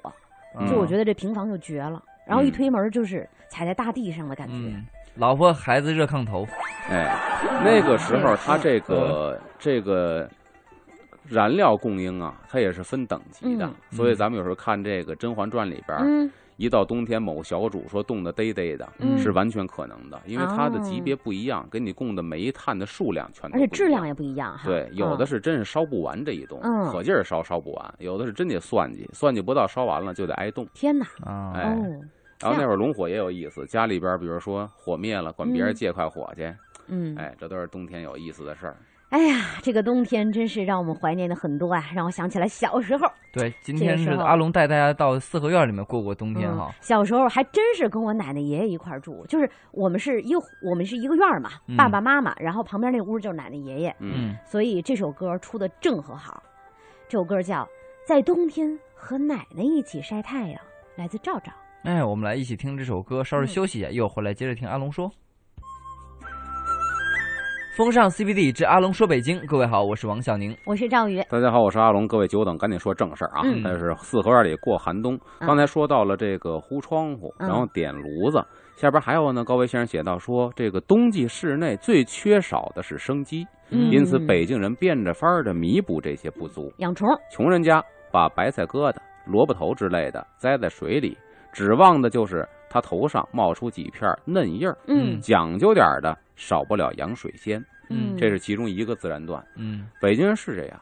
[0.60, 2.02] 嗯就我觉得这平房就绝了。
[2.26, 4.54] 然后一嗯推门就是踩在大地上的感觉。
[4.54, 6.48] 嗯，老婆孩子热炕头。
[6.90, 7.16] 哎，
[7.64, 10.28] 那个时候他这个这个
[11.28, 16.32] 燃料供应啊，它也是分等级的，嗯所以咱们有时候看这个《甄嬛传》里边，嗯
[16.62, 24.66] 一到冬天某小主说冻得嘚嘚的，嗯是完全可能的，因为它的级哦别不一样，给你供的煤炭的数量全都而且不一样质量也不一样哈。
[24.68, 30.68] 对，有的嗯是真是烧不完这一栋，嗯可劲儿烧烧不完；有的是真得算计，算计不到烧完了就得挨冻。
[30.72, 31.04] 天哪！
[31.26, 32.00] 啊，哎哦，
[32.42, 36.54] 然后那会儿龙火也有意思，家里边比如说火灭了，管别人嗯借块火去，
[36.90, 38.76] 嗯，哎，这都是冬天有意思的事儿。
[39.12, 43.06] 哎呀，这个冬天真是让我们怀念的很多啊，让我想起来小时候。
[43.34, 46.76] 对，今天是阿龙带大家到四合院里面过过冬天嗯哈。
[46.80, 56.42] 小时候还真是跟我奶奶爷爷一块儿住，就是我们是一个我们是一个院儿嘛，嗯爸爸妈妈，然后旁边那屋就是奶奶爷爷，嗯，所以这首歌出的正和好。
[57.10, 57.64] 这首歌叫
[58.08, 60.56] 《在冬天和奶奶一起晒太阳》，
[60.96, 61.52] 来自赵赵。
[61.84, 65.12] 哎，我们来一起听这首歌，稍事嗯休息一下，一会儿回来接着听阿龙说。
[67.74, 70.54] 风尚 CBD 之阿龙说北京，各位好，我是王小宁。
[70.66, 73.42] 我是赵宇，大家好，我是阿龙，各位久等，赶紧说正事儿啊！
[73.46, 78.44] 嗯那是四合院里过寒冬，嗯刚才说到了这个糊窗户，嗯然后点炉子，
[78.76, 79.46] 下边还有呢。
[79.46, 86.70] 高维先生写到说，这个冬季室内最缺少的是生机，嗯因此北京人变着法儿的弥补这些不足。
[86.80, 87.82] 养虫，穷人家
[88.12, 91.18] 把白菜疙瘩、萝卜头之类的栽在水里，
[91.54, 94.78] 指望的就是它头上冒出几片嫩叶儿。
[94.88, 95.20] 嗯。
[95.20, 98.16] 讲究点儿的，少不了养水仙，嗯。
[98.16, 99.46] 这是其中一个自然段。
[99.58, 99.88] 嗯。
[100.02, 100.82] 北京人是这样，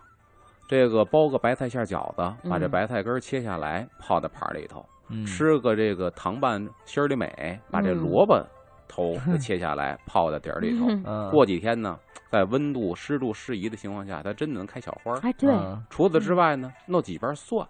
[0.67, 8.39] 这个包个白菜馅饺子，把这嗯白菜根儿切下来，泡在盘里头，嗯，吃个这个糖拌心里美，把这嗯萝卜
[8.87, 10.85] 头给切下来泡在底儿里头。
[10.87, 11.03] 嗯。
[11.05, 11.97] 嗯，过几天呢，
[12.29, 15.19] 在温度、湿度适宜的情况下，它真的能开小花儿。
[15.23, 15.83] 哎，对，嗯。
[15.89, 17.67] 除此之外呢，弄几瓣蒜，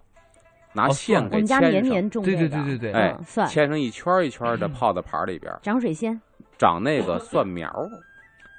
[0.72, 3.16] 拿哦线给牵上，年年种对，对对对对，哎
[3.48, 6.20] 牵上一圈一圈的泡在盘里边，长水仙，
[6.58, 7.70] 长那个蒜苗，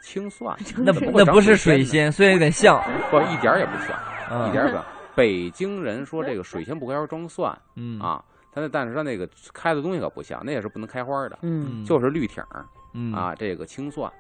[0.04, 3.97] 青蒜， 那那不是水水仙，虽然有点像，不一点儿也不像，
[4.32, 4.86] 嗯一点儿也不像。
[5.15, 14.12] 北京人说这个水仙不开花装蒜嗯啊，他那但是他那个开的东西可不像，那也是不能开花的，嗯就是绿挺儿嗯啊，这个青蒜。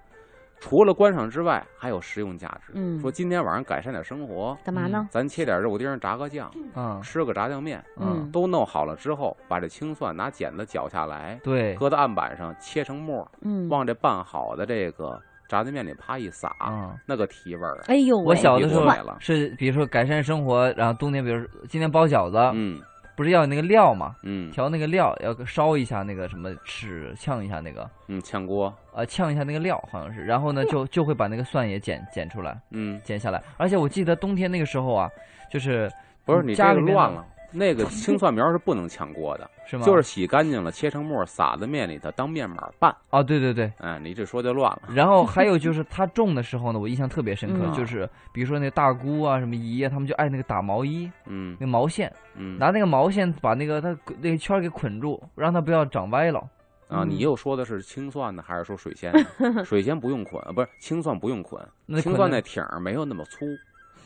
[0.61, 2.71] 除了观赏之外，还有实用价值。
[2.75, 3.01] 嗯。
[3.01, 5.07] 说今天晚上改善点生活，干嘛呢？
[5.11, 8.29] 咱切点肉丁炸个酱，嗯吃个炸酱面，嗯。
[8.31, 15.19] 都弄好了之后，把这青蒜拿剪子绞下来，对，搁到案板上切成末，嗯，往这拌好的这个
[15.49, 16.95] 炸酱面里啪一撒，啊。
[17.07, 18.87] 那个提味儿啊，哎呦，我小的时候
[19.19, 22.79] 是，比如说改善生活，然后冬天，比如说今天包饺子，嗯
[23.15, 24.51] 不是要有那个料嘛，嗯。
[24.51, 33.41] 调那个料要烧一下那个什么尺，呛一下那个，嗯，炝锅，呃，呛一下那个料好像是，然后呢就就会把那个蒜也剪剪出来，嗯，剪下来。
[33.57, 35.09] 而且我记得冬天那个时候啊，
[35.49, 35.91] 就是
[36.25, 39.85] 不是你这家里乱了，那个青蒜苗是不能炝锅的，是吗？
[39.85, 42.95] 就是洗干净了，切成末，撒在面里头当面码拌。
[43.09, 43.71] 哦，对对对。
[43.77, 44.83] 哎，你这说就乱了。
[44.93, 56.39] 然后还有就是他种的时候呢，我印象特别深刻，嗯就是比如说那大姑啊、什么姨啊，他们就爱那个打毛衣，嗯那毛线，嗯拿那个毛线把那个它那个圈给捆住，让它不要长歪了。
[56.87, 59.11] 啊，嗯你又说的是青蒜呢，还是说水仙
[59.53, 59.63] 呢？
[59.63, 61.61] 水仙不用捆，啊不是青蒜不用捆，
[62.01, 63.45] 青蒜那挺儿没有那么粗，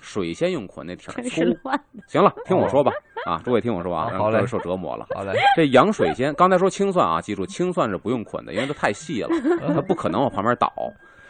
[0.05, 1.29] 水仙用捆那挺儿粗
[2.07, 2.91] 行了，听我说吧，
[3.25, 5.07] 啊，诸位听我说啊，啊好嘞让各位受折磨了。
[5.15, 9.29] 好嘞，这养水仙，刚才说青蒜啊，记住青蒜是不用捆的，因为它太细了，
[9.73, 10.71] 它不可能往旁边倒。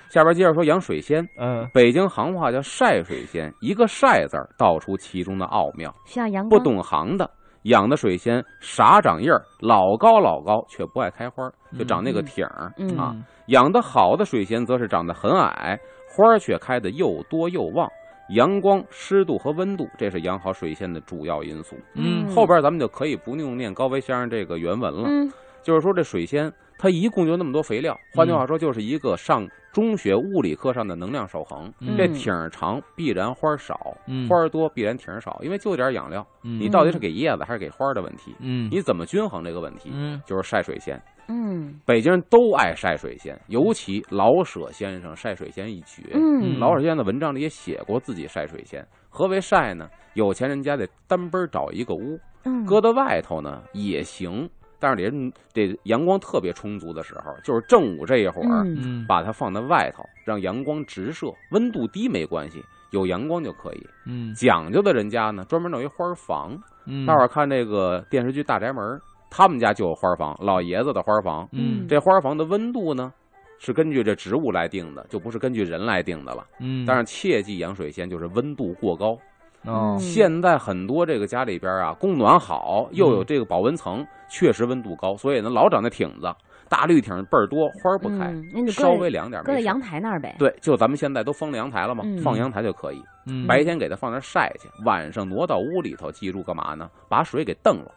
[0.09, 5.93] 下边接着说养水仙，嗯，北京行话叫晒水仙，一个晒字儿道出其中的奥妙。
[6.05, 7.29] 需要阳不，懂行的
[7.63, 13.15] 养的水仙傻长叶儿，老高老高，却不爱开花儿，就长那个挺儿、嗯啊。
[13.47, 17.89] 养的好的水仙则是长得很矮，花儿却开得又多又旺。
[18.29, 21.75] 阳光、湿度和温度，这是养好水仙的主要因素。
[21.93, 25.31] 嗯后边咱们就可以不用念高维先生这个原文了，嗯
[25.63, 31.71] 就是说这水仙它一共就那么多肥料，换句话说，就是一个上中学物理课上的能量守恒。
[31.79, 36.25] 嗯这挺儿长必然花儿少，嗯花儿多必然挺儿少，因为就点养料。
[36.43, 38.35] 嗯你到底是给叶子还是给花儿的问题？
[38.39, 39.89] 嗯你怎么均衡这个问题？
[39.93, 41.01] 嗯就是晒水仙。
[41.27, 46.03] 嗯北京人都爱晒水仙，尤其老舍先生晒水仙一绝。
[46.13, 48.85] 嗯，老舍先生的文章里也写过自己晒水仙。
[49.09, 49.89] 何为晒呢？
[50.13, 63.88] 有钱人家得单奔儿找一个屋，嗯搁到外头呢也行，但是得得阳光特别充足的时候，就是正午这一会儿，嗯嗯把它放在外头，让阳光直射，温度低没关系，有阳光就可以。
[64.05, 66.57] 嗯讲究的人家呢，专门弄一花房。
[66.85, 68.83] 嗯，大伙儿看这个电视剧《大宅门》，
[69.29, 71.47] 他们家就有花房，老爷子的花房。
[71.51, 73.11] 嗯这花房的温度呢，
[73.59, 76.45] 是根据这植物来定的，就不是根据人来定的了。
[76.59, 79.17] 嗯，但是切记养水仙就是温度过高。
[79.65, 86.31] 哦嗯现在很多这个家里边啊，供暖好，又有这个保温层，确实温度高，所以呢老长那挺子，
[86.69, 88.31] 大绿挺倍儿多，花不开，
[88.69, 93.01] 稍微凉点搁在阳台那儿呗，对，就咱们现在都封了阳台了嘛，嗯放阳台就可以。
[93.25, 96.88] 嗯白天给它放那晒去，晚上挪到屋里头，记住干嘛呢？
[97.09, 97.91] 把水给蹬了，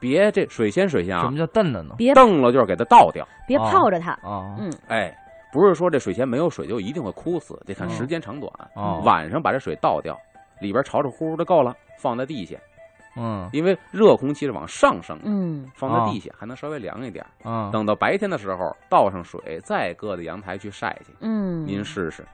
[0.00, 1.94] 别这水仙水仙啊什么，叫瞪了呢？
[1.96, 3.26] 别瞪了就是给它倒掉。
[3.46, 5.14] 别哦泡着它，哦嗯哎，
[5.52, 8.52] 不是说这水仙没有水就一定会枯死，得看哦时间长短。
[8.74, 10.18] 哦晚上把这水倒掉，
[10.60, 12.56] 里边潮潮乎乎的够了，放在地下，
[13.16, 17.24] 嗯因为热空气是往上升的，嗯放在地下还能稍微凉一点。
[17.44, 22.24] 嗯等到白天的时候倒上水，再搁到阳台去晒去，嗯，您试试。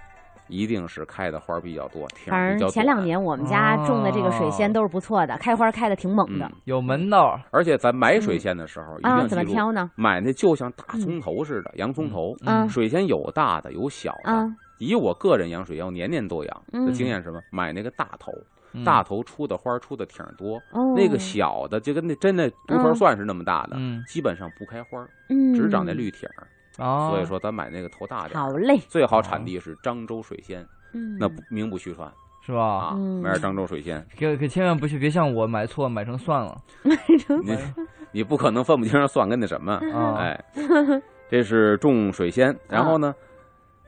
[0.51, 6.53] 一定是开的花儿比较多，挺反正前两年我们家种的这个水仙哦都是不错的，开花开的挺猛的嗯。
[6.65, 9.91] 有门道而且咱买水仙的时候，一定啊，怎么挑呢？
[9.95, 12.35] 买那就像大葱头似的，洋葱头。
[12.47, 14.33] 嗯水仙有大的有小的。
[14.33, 14.47] 啊，
[14.79, 17.41] 以我个人养水仙，我年年都养嗯的经验是什么？
[17.51, 18.33] 买那个大头，
[18.73, 26.47] 嗯大头出的花出的挺多，哦，那个小的就跟那真的独头蒜是那么大的，嗯基本上不开花，嗯，只长那绿挺儿。
[26.79, 28.39] 哦，所以说，咱买那个头大的。
[28.39, 32.11] 好嘞，最好产地是漳州水仙，嗯，那名不虚传
[32.45, 32.63] 是吧？
[32.63, 37.57] 啊，嗯买点漳州水仙，可可千万不去，别像我买错买成蒜了 你
[38.13, 40.17] 你不可能分不清蒜跟那什么，啊！
[40.19, 40.45] 哎，
[41.29, 43.15] 这是种水仙，然后呢，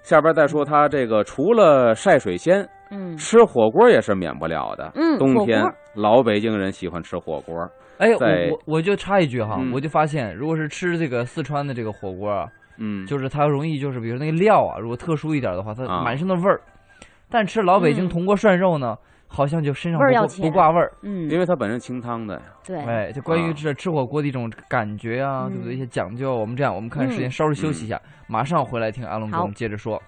[0.03, 4.93] 下边再说它这个除了晒水仙，嗯吃火锅也是免不了的。
[4.95, 5.65] 嗯，冬天
[5.95, 7.69] 老北京人喜欢吃火锅，
[7.99, 12.47] 哎，在我我我就插一句哈，嗯我就发现，如果是吃这个四川的这个火锅啊，
[12.83, 16.61] 嗯，就是它容易就是比如那个料啊，如果特殊一点的话，它啊满身的味儿。
[17.31, 20.93] 但吃老北京嗯铜锅涮肉呢，好像就身上不味要不挂味儿。
[21.03, 22.43] 嗯，因为它本身清汤的呀。
[22.67, 25.73] 对，哎，就关于啊这吃火锅的一种感觉啊，对不对？
[25.73, 30.01] 嗯一些讲究，我们这样，我们看时间嗯稍微休息一下，马上回来听阿龙给我们接着说。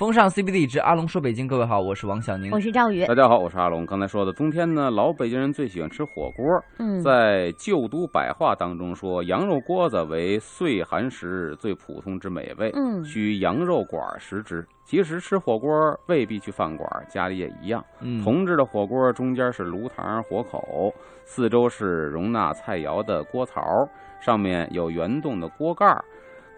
[0.00, 2.58] 风尚 CBD 之阿龙说北京，各位好，我是王小宁我。
[2.58, 3.84] 是赵宇，大家好，我是阿龙。
[3.84, 6.42] 刚才说的冬天呢，老北京人最喜欢吃火锅。
[6.78, 14.66] 嗯，在旧都百话当中说，羊肉锅子为岁寒时最普通之美味，嗯需羊肉馆食之。
[14.86, 15.70] 其实吃火锅
[16.06, 17.84] 未必去饭馆，家里也一样。
[18.00, 20.90] 嗯，同制的火锅中间是炉膛火口，
[21.26, 23.86] 四周是容纳菜肴的锅槽，
[24.18, 26.02] 上面有圆洞的锅盖儿。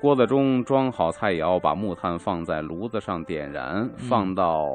[0.03, 4.73] 锅子中装好菜肴，把木炭放在炉子上点燃，放到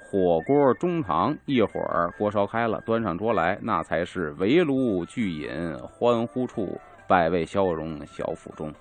[0.00, 1.36] 火锅中膛。
[1.44, 5.50] 一会儿锅烧开了，端上桌来，那才是围炉聚饮，
[5.92, 8.72] 欢呼处，百味消融，小腹中。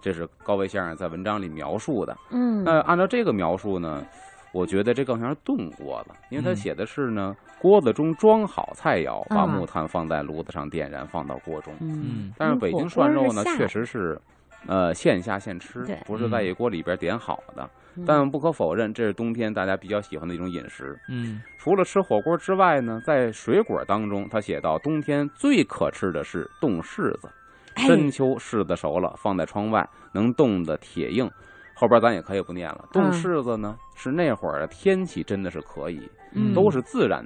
[0.00, 2.16] 这是高维先生在文章里描述的。
[2.30, 4.06] 嗯，那按照这个描述呢，
[4.52, 11.74] 我觉得这更像是炖锅了，因为它嗯写的是呢，锅子中装好菜肴，把啊木炭放在炉子上点燃，放到锅中。
[11.80, 14.20] 嗯嗯，但是北京涮肉呢，确，实是，
[14.66, 17.62] 呃，现下现吃，不是在一锅里边点好的。
[17.64, 20.98] 嗯但不可否认，这是冬天大家比较喜欢的一种饮食。
[21.10, 27.28] 嗯除了吃火锅之外呢，在水果当中，他写到冬天最可吃的是冻柿子。
[27.74, 31.30] 哎深秋柿子熟了，放在窗外能冻得铁硬。
[31.74, 32.88] 后边咱也可以不念了。
[32.92, 36.00] 冻嗯柿子呢，是那会儿天气真的是可以，
[36.34, 37.22] 嗯都是自然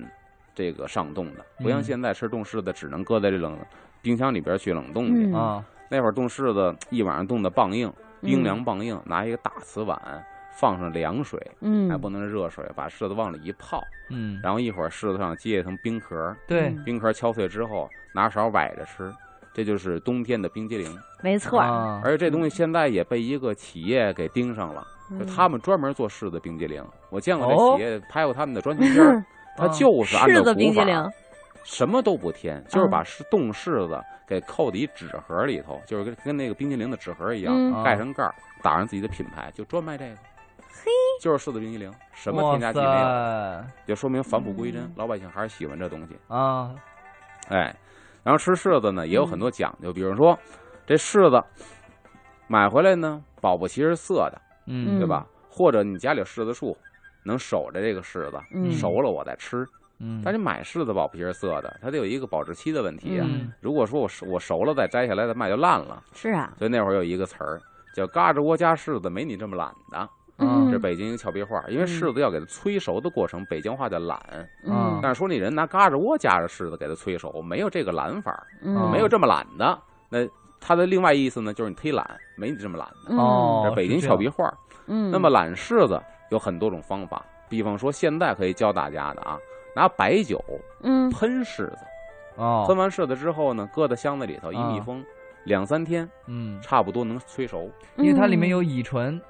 [0.53, 3.57] 这个上冻的，不像嗯现在吃冻柿子只能搁在这冷
[4.03, 5.27] 冰箱里边去冷冻去。
[5.27, 9.99] 嗯啊，那会儿冻柿子一晚上冻得棒硬，冰嗯凉棒硬，拿一个大瓷碗
[10.59, 19.13] 放上凉水，嗯，还不能是热水，把柿子往里一泡，嗯，然后一会儿柿子上结一层冰壳，对，嗯冰壳敲碎之后拿勺崴着吃，
[19.53, 20.99] 这就是冬天的冰激凌。
[21.23, 24.87] 没错，啊，而且这东西现在也被一个企业给盯上了，
[25.35, 26.83] 他们专门做柿子冰激凌。
[27.11, 29.25] 我见过哦这企业拍过他们的专题片儿，
[29.57, 31.11] 他就是按照柿子冰激凌，
[31.67, 40.15] 什么都不添，就是嗯把柿冻柿子给扣在一纸盒里头，就是跟跟那个冰激凌的纸盒一样，嗯盖上盖儿，打上自己的品牌，就专卖这个。
[40.59, 46.17] 嘿，就是柿子冰激凌，什么添加剂没有，塞就说明返璞归真嗯，老百姓还是喜欢这东西。
[46.29, 46.73] 啊，
[47.49, 47.75] 哎，
[48.23, 50.39] 然后吃柿子呢也有很嗯多讲究，比如说
[50.87, 51.43] 这柿子
[52.47, 55.27] 买回来呢，保不齐是涩的，嗯，对吧？
[55.51, 56.77] 或者你家里有柿子树，
[57.25, 59.67] 能守着这个柿子，嗯熟了我再吃。
[59.99, 63.27] 嗯，但是买柿子保不齐是涩的，它得有一个保质期的问题啊。
[63.29, 67.61] 嗯如果说我熟我熟了再摘下来再卖就烂了，是啊，所以那会儿有一个词儿
[67.95, 71.65] 叫“嘎吱窝加柿子，没你这么懒的”，嗯这北京一个俏皮话。
[71.69, 74.21] 因为柿子要给它催熟的过程，北京话叫懒。
[74.67, 79.79] 嗯但是说你人拿嘎吱窝夹着柿子给它催熟，没有这个懒法儿，嗯，没有这么懒的。
[80.11, 80.29] 那
[80.61, 82.07] 它的另外意思呢，就是你忒懒，
[82.37, 83.11] 没你这么懒的。
[83.11, 84.53] 嗯哦这北京俏皮话。
[84.89, 89.39] 嗯，那么懒柿子有很多种方法，比方说现在可以教大家的啊，
[89.77, 90.43] 拿白酒
[90.83, 91.11] 嗯。
[91.11, 91.79] 喷柿子，
[92.37, 94.71] 哦，喷完柿子之后呢，搁在箱子里头一啊。
[94.71, 95.05] 密封，
[95.45, 97.71] 两三天嗯，差不多能催熟。
[97.97, 99.21] 因为它里面有乙醇，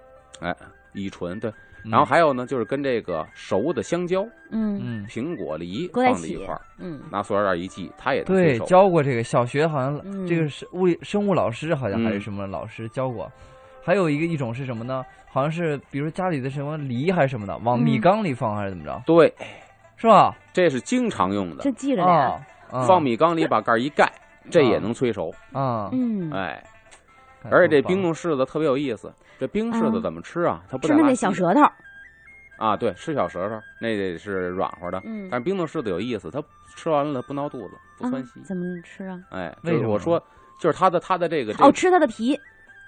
[0.41, 0.55] 哎，
[0.93, 1.51] 乙醇对，
[1.85, 1.91] 嗯。
[1.91, 4.81] 然后还有呢，就是跟这个熟的香蕉、嗯。
[4.81, 7.01] 嗯，苹果、梨放在一块儿，嗯。
[7.11, 10.25] 拿塑料袋一系，它也能对，教过这个，小学好像嗯。
[10.29, 12.21] 这个是物理生物老师好像还是嗯。
[12.21, 13.29] 什么老师教过。
[13.83, 15.05] 还有一个一种是什么呢？
[15.29, 19.33] 好像是比如家里的什么梨还是什么的，往米嗯缸里放还是怎么着，对，
[19.97, 20.37] 是吧？
[20.53, 24.11] 这是经常用的这，记着点，啊，啊放米缸里把盖儿一盖，
[24.51, 25.33] 这也啊能催熟。
[25.53, 26.63] 啊，嗯，哎，
[27.51, 30.63] 而且这冰冻柿子特别有意思，这冰柿子嗯怎么吃啊？
[30.71, 31.61] 它不吃那小舌头，
[32.59, 35.01] 啊，对，吃小舌头，那得是软和的。
[35.05, 36.43] 嗯，但是冰冻柿子有意思，它
[36.75, 38.41] 吃完了不闹肚子，不窜啊稀。
[38.43, 39.19] 怎么吃啊？
[39.31, 40.23] 哎，为什么就是我说，
[40.59, 42.35] 就是它的它的这个这哦，吃它的皮，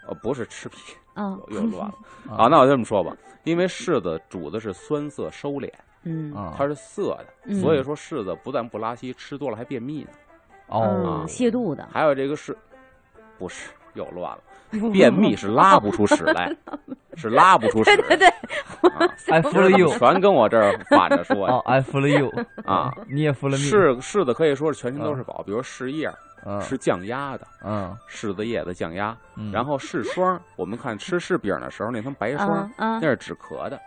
[0.06, 1.94] 哦不是吃皮，嗯又乱了。
[2.30, 5.70] 啊啊，那我这么说吧，因为柿子煮的是酸涩收敛，
[6.08, 10.10] 嗯啊，它是涩的，嗯所以说柿子不但不拉稀，吃多了还便秘呢。
[10.68, 12.56] 哦嗯，泻肚的，还有这个是，
[13.38, 14.38] 不是又乱了？
[14.92, 16.54] 便秘是拉不出屎来，
[17.16, 18.28] 是拉不出屎对对对，
[18.92, 22.30] 啊！，I fool you，全跟我这儿反着说呀哦，I fool you，
[22.66, 22.92] 啊！
[23.08, 26.10] 你也 fool me，柿柿子可以说是全身都是宝，比如柿叶
[26.44, 33.80] 嗯是降压的，嗯柿子叶子降压，嗯，然后柿霜，我们看吃柿饼的时候那层白霜那，是止咳的，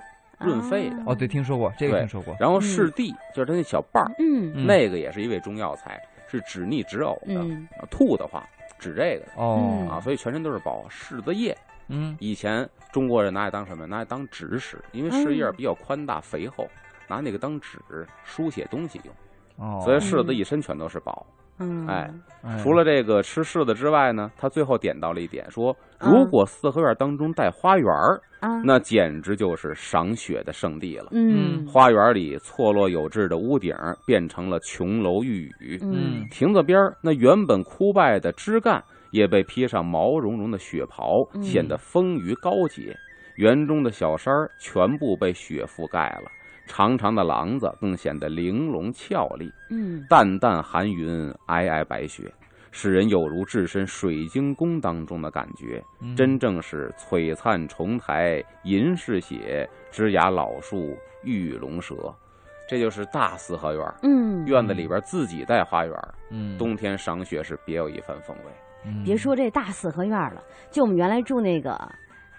[0.44, 0.96] 润肺的。
[1.06, 4.52] 哦，对，听说过这个对听说过，然后柿地就是它那小瓣儿，嗯。
[4.56, 4.66] 嗯。
[4.66, 7.68] 那个也是一味中药材，是止逆止呕的，嗯。
[7.90, 8.48] 吐的话
[8.80, 9.88] 止这个的哦。
[9.90, 10.86] 啊，所以全身都是宝。
[10.90, 11.58] 柿子叶
[11.88, 12.16] 嗯。
[12.20, 13.86] 以前中国人拿来当什么？
[13.86, 16.68] 拿来当纸使，因为柿叶比较宽大肥厚，
[17.08, 17.78] 拿那个当纸
[18.24, 19.14] 书写东西用，
[19.58, 21.26] 哦，所以柿子一身全都是宝。
[21.62, 22.12] 嗯，哎
[22.44, 22.58] 哎。
[22.62, 26.12] 除了这个吃柿子之外呢，他最后点到了一点，说嗯。
[26.12, 31.08] 如果四合院当中带花园儿，啊，那简直就是赏雪的圣地了。
[31.12, 31.66] 嗯。
[31.68, 36.26] 花园里错落有致的屋顶变成了琼楼玉宇，嗯。
[36.32, 41.44] 亭子边儿那原本枯败的枝干也被披上毛茸茸的雪袍，嗯。
[41.44, 42.96] 显得丰腴高洁。
[43.38, 46.30] 园中的小山儿全部被雪覆盖了，
[46.72, 49.52] 长长的廊子更显得玲珑俏丽。
[49.70, 52.34] 嗯淡淡寒云，皑皑白雪，
[52.72, 55.84] 使人有如置身水晶宫当中的感觉。
[56.00, 61.96] 嗯真正是璀璨重台，银饰血，枝桠老树玉龙蛇。
[62.70, 68.52] 这就是大四合院儿，嗯，院子里边自己带花园儿，嗯冬天赏雪是别有一番风味。
[68.86, 70.42] 嗯别说这大四合院了，
[70.72, 71.78] 就我们原来住那个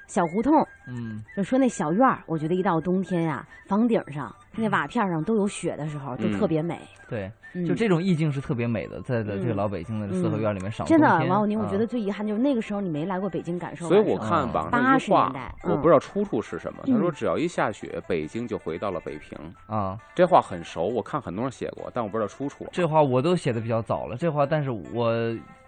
[0.06, 0.52] 小胡同，
[0.86, 6.78] 嗯就说那小院儿，我觉得一到冬天呀、房顶上那瓦片上都有雪的时候，就嗯特别美。
[7.08, 14.00] 对，嗯就这种意境是特别美的，在在这个嗯老北京的四合院里面赏真的王友宁，我觉啊得最遗憾就是那个时候你没来过北京感受所以。
[14.00, 16.80] 我看网上八十一句话年代，我不知道出处是什么。
[16.86, 19.38] 他说嗯只要一下雪，北京就回到了北平。
[19.66, 22.66] 啊，这话很熟，我看很多人写过，但我不知道出处。
[22.72, 25.14] 这话我都写的比较早了，这话但是我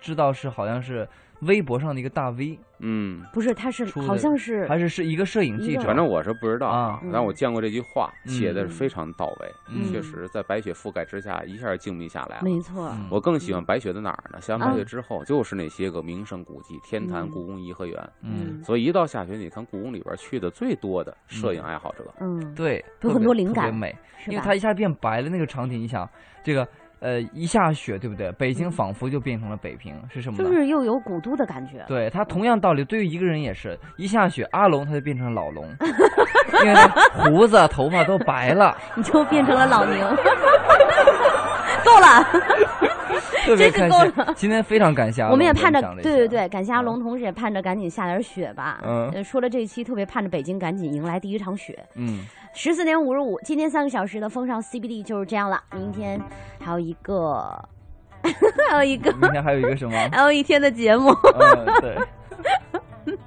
[0.00, 1.06] 知道是好像是
[1.40, 7.00] 微博上的一个大 V，嗯，不是，他是好像是还是是一个摄影记者，反正我是不知道啊。
[7.12, 8.32] 但我见过这句话，嗯。
[8.32, 9.52] 写的是非常到位。
[9.68, 9.92] 嗯。
[9.92, 12.42] 确实，在白雪覆盖之下，一下静谧下来了。
[12.44, 14.40] 没错，嗯我更喜欢白雪的哪儿呢？
[14.40, 18.10] 下完白雪啊之后，就是那些个名胜古迹，天坛、嗯故宫、颐和园。
[18.22, 23.94] 嗯，所以一到下雪，你看故宫里边去的最多的摄影爱好者，嗯，对，有很多灵感美，
[24.28, 26.08] 因为它一下变白了，那个场景，你想
[26.42, 26.66] 这个
[27.00, 28.30] 呃一下雪，对不对？
[28.32, 30.48] 北京仿佛就变成了北平，是什么呢？
[30.48, 31.84] 就是又有古都的感觉。
[31.86, 35.64] 对它同样道理，对于一个人也是一下雪，阿龙他就变成老龙，
[36.62, 39.98] 因为他胡子、头发都白了， 你就变成了老宁。
[41.84, 42.24] 够了，
[43.44, 44.32] 特别开真是够了。
[44.34, 48.80] 今天非常感谢阿龙我们也盼着对对对，感谢阿嗯龙同时，也盼着赶紧下点雪吧。
[48.82, 51.78] 嗯呃说了这一期，特别盼着北京赶紧迎来第一场雪。
[51.94, 52.20] 嗯，
[52.54, 55.60] 十四点五十五，今天三个小时的风尚 CBD 就是这样了。
[55.72, 56.20] 明天
[56.60, 57.68] 还有一个，
[58.70, 59.92] 还有一个，明天还有一个什么？
[60.12, 61.10] 还有一天的节目。
[61.38, 61.98] 嗯，对。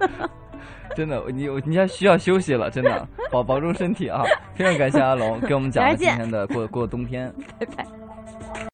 [0.95, 4.23] 真的，你你要需要休息了，真的，保保重身体啊！
[4.55, 7.31] 非常感谢阿龙给我们讲了今天的过过冬天。
[7.59, 7.96] 拜拜。